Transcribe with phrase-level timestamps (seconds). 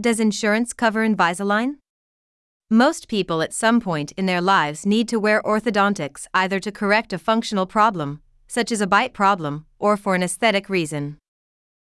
[0.00, 1.74] Does insurance cover Invisalign?
[2.70, 7.12] Most people at some point in their lives need to wear orthodontics either to correct
[7.12, 11.18] a functional problem, such as a bite problem, or for an aesthetic reason.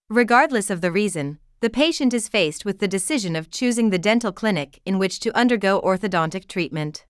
[0.10, 4.32] Regardless of the reason, the patient is faced with the decision of choosing the dental
[4.32, 7.06] clinic in which to undergo orthodontic treatment.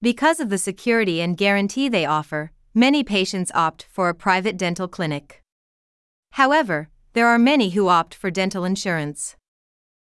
[0.00, 4.86] Because of the security and guarantee they offer, many patients opt for a private dental
[4.86, 5.42] clinic.
[6.32, 9.34] However, there are many who opt for dental insurance.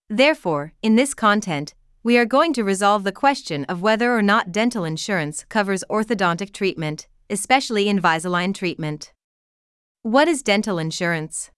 [0.09, 4.53] Therefore, in this content, we are going to resolve the question of whether or not
[4.53, 9.11] dental insurance covers orthodontic treatment, especially Invisalign treatment.
[10.03, 11.51] What is dental insurance?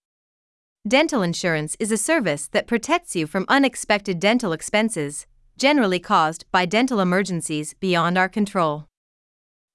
[0.88, 6.66] Dental insurance is a service that protects you from unexpected dental expenses, generally caused by
[6.66, 8.88] dental emergencies beyond our control.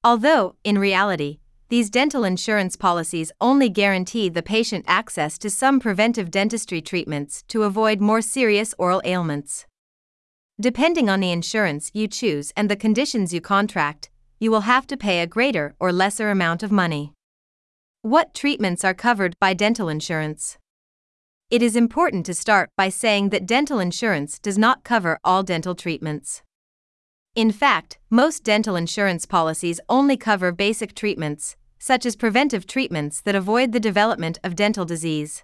[0.02, 6.30] Although, in reality, these dental insurance policies only guarantee the patient access to some preventive
[6.30, 9.66] dentistry treatments to avoid more serious oral ailments.
[10.60, 14.96] Depending on the insurance you choose and the conditions you contract, you will have to
[14.96, 17.12] pay a greater or lesser amount of money.
[18.02, 20.58] What treatments are covered by dental insurance?
[21.50, 25.74] It is important to start by saying that dental insurance does not cover all dental
[25.74, 26.43] treatments.
[27.34, 33.34] In fact, most dental insurance policies only cover basic treatments, such as preventive treatments that
[33.34, 35.42] avoid the development of dental disease.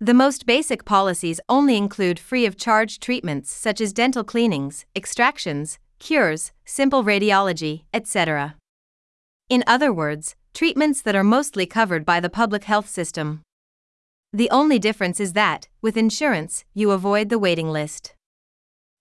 [0.00, 5.78] The most basic policies only include free of charge treatments such as dental cleanings, extractions,
[6.00, 8.56] cures, simple radiology, etc.
[9.48, 13.42] In other words, treatments that are mostly covered by the public health system.
[14.32, 18.14] The only difference is that, with insurance, you avoid the waiting list.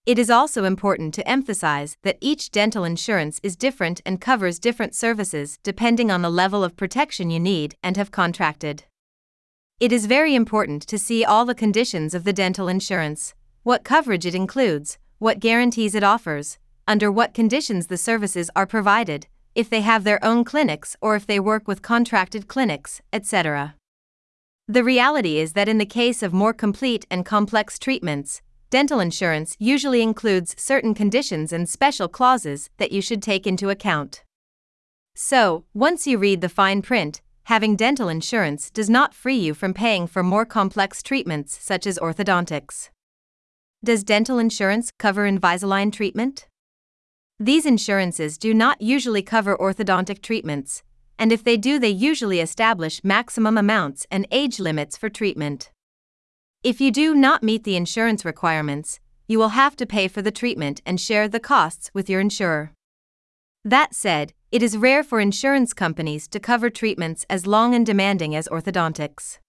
[0.07, 4.95] It is also important to emphasize that each dental insurance is different and covers different
[4.95, 8.85] services depending on the level of protection you need and have contracted.
[9.81, 14.25] It is very important to see all the conditions of the dental insurance, what coverage
[14.25, 19.81] it includes, what guarantees it offers, under what conditions the services are provided, if they
[19.81, 23.75] have their own clinics or if they work with contracted clinics, etc.
[24.69, 29.55] The reality is that in the case of more complete and complex treatments, dental insurance
[29.59, 34.23] usually includes certain conditions and special clauses that you should take into account.
[35.15, 39.73] So, once you read the fine print, having dental insurance does not free you from
[39.73, 42.89] paying for more complex treatments such as orthodontics.
[43.83, 46.47] Does dental insurance cover Invisalign treatment?
[47.39, 50.83] These insurances do not usually cover orthodontic treatments,
[51.17, 55.71] and if they do, they usually establish maximum amounts and age limits for treatment.
[56.67, 60.33] If you do not meet the insurance requirements, you will have to pay for the
[60.33, 62.73] treatment and share the costs with your insurer.
[63.63, 68.35] That said, it is rare for insurance companies to cover treatments as long and demanding
[68.35, 69.39] as orthodontics.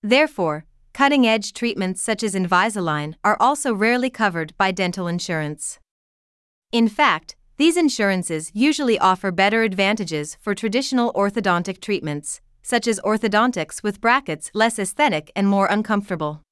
[0.00, 5.80] Therefore, cutting edge treatments such as Invisalign are also rarely covered by dental insurance.
[6.70, 13.82] In fact, these insurances usually offer better advantages for traditional orthodontic treatments, such as orthodontics
[13.82, 16.42] with brackets less aesthetic and more uncomfortable.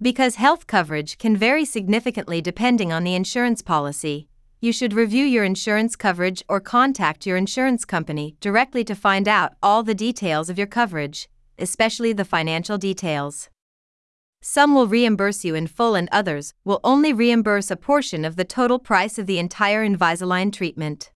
[0.00, 4.28] Because health coverage can vary significantly depending on the insurance policy,
[4.62, 9.52] you should review your insurance coverage or contact your insurance company directly to find out
[9.62, 13.50] all the details of your coverage, especially the financial details.
[14.40, 18.44] Some will reimburse you in full, and others will only reimburse a portion of the
[18.44, 21.10] total price of the entire Invisalign treatment.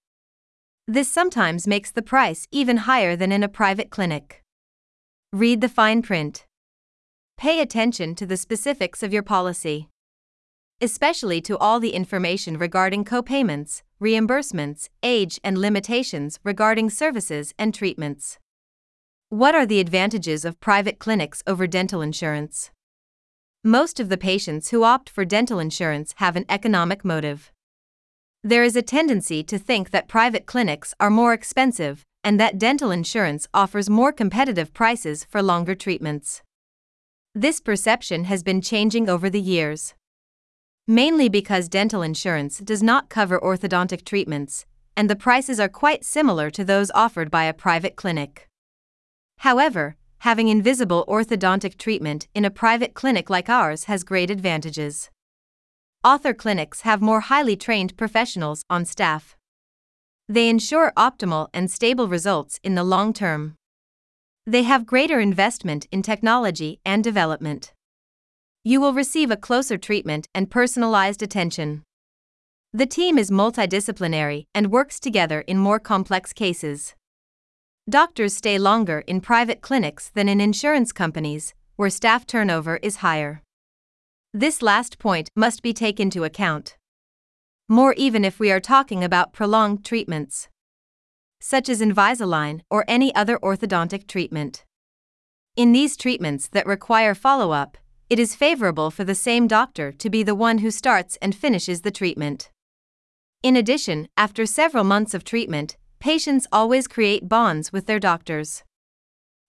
[0.86, 4.42] This sometimes makes the price even higher than in a private clinic.
[5.32, 6.46] Read the fine print.
[7.36, 9.88] Pay attention to the specifics of your policy
[10.80, 18.38] especially to all the information regarding copayments, reimbursements, age, and limitations regarding services and treatments.
[19.28, 22.70] What are the advantages of private clinics over dental insurance?
[23.62, 27.52] Most of the patients who opt for dental insurance have an economic motive.
[28.42, 32.90] There is a tendency to think that private clinics are more expensive and that dental
[32.90, 36.42] insurance offers more competitive prices for longer treatments.
[37.34, 39.94] This perception has been changing over the years
[40.90, 44.66] mainly because dental insurance does not cover orthodontic treatments,
[44.96, 48.48] and the prices are quite similar to those offered by a private clinic.
[49.38, 55.10] However, having invisible orthodontic treatment in a private clinic like ours has great advantages.
[56.04, 59.36] Author clinics have more highly trained professionals on staff.
[60.28, 63.56] They ensure optimal and stable results in the long term.
[64.46, 67.72] They have greater investment in technology and development
[68.62, 71.82] you will receive a closer treatment and personalized attention.
[72.74, 76.94] The team is multidisciplinary and works together in more complex cases.
[77.88, 83.42] Doctors stay longer in private clinics than in insurance companies, where staff turnover is higher.
[84.32, 86.76] This last point must be taken into account.
[87.68, 90.48] More even if we are talking about prolonged treatments,
[91.40, 94.64] such as Invisalign or any other orthodontic treatment.
[95.56, 97.76] In these treatments that require follow up,
[98.08, 101.80] it is favorable for the same doctor to be the one who starts and finishes
[101.80, 102.50] the treatment.
[103.42, 108.62] In addition, after several months of treatment, patients always create bonds with their doctors.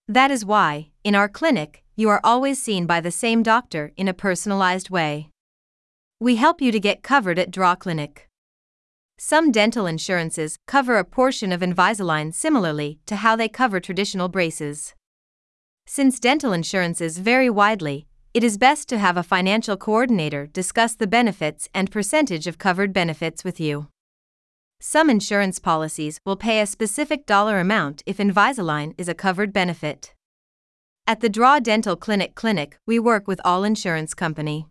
[0.08, 4.08] That is why, in our clinic, you are always seen by the same doctor in
[4.08, 5.28] a personalized way.
[6.18, 8.28] We help you to get covered at Draw Clinic.
[9.18, 14.94] Some dental insurances cover a portion of Invisalign similarly to how they cover traditional braces.
[15.86, 21.06] Since dental insurances vary widely, it is best to have a financial coordinator discuss the
[21.06, 23.88] benefits and percentage of covered benefits with you.
[24.80, 30.14] Some insurance policies will pay a specific dollar amount if Invisalign is a covered benefit.
[31.04, 34.68] At the Draw Dental Clinic Clinic, we work with all insurance company.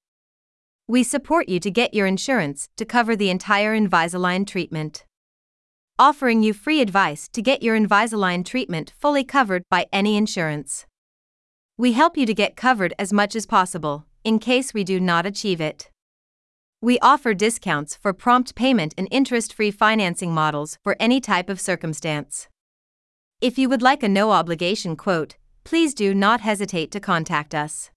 [0.87, 5.03] We support you to get your insurance to cover the entire Invisalign treatment.
[5.99, 10.85] Offering you free advice to get your Invisalign treatment fully covered by any insurance.
[11.77, 15.25] We help you to get covered as much as possible, in case we do not
[15.25, 15.89] achieve it.
[16.79, 21.59] We offer discounts for prompt payment and interest free financing models for any type of
[21.59, 22.47] circumstance.
[23.41, 27.91] If you would like a no obligation quote, please do not hesitate to contact us.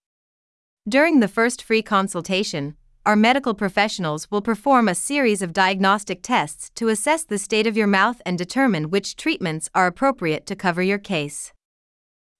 [0.88, 2.76] During the first free consultation,
[3.06, 7.76] our medical professionals will perform a series of diagnostic tests to assess the state of
[7.76, 11.52] your mouth and determine which treatments are appropriate to cover your case.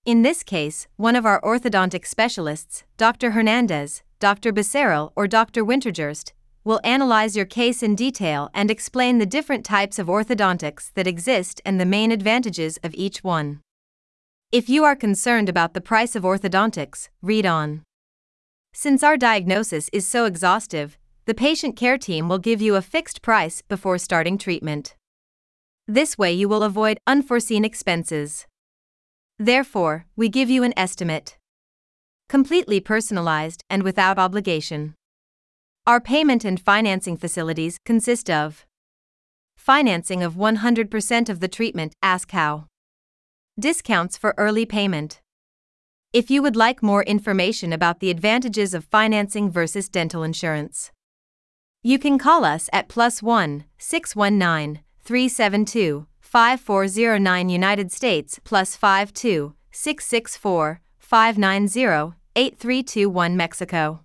[0.07, 3.31] In this case, one of our orthodontic specialists, Dr.
[3.31, 4.53] Hernandez, Dr.
[4.53, 5.65] Becerril, or Dr.
[5.65, 6.33] Wintergerst,
[6.65, 11.61] will analyze your case in detail and explain the different types of orthodontics that exist
[11.65, 13.61] and the main advantages of each one.
[14.55, 17.83] If you are concerned about the price of orthodontics, read on.
[18.73, 23.21] Since our diagnosis is so exhaustive, the patient care team will give you a fixed
[23.21, 24.95] price before starting treatment.
[25.89, 28.47] This way, you will avoid unforeseen expenses.
[29.41, 31.37] Therefore, we give you an estimate
[32.29, 34.95] completely personalized and without obligation.
[35.85, 38.65] Our payment and financing facilities consist of
[39.57, 42.67] financing of 100% of the treatment, ask how.
[43.59, 45.21] Discounts for early payment.
[46.13, 50.91] If you would like more information about the advantages of financing versus dental insurance,
[51.81, 60.81] you can call us at plus 1 619 372 5409 United States plus 52 664
[60.99, 64.01] 590 8321 Mexico.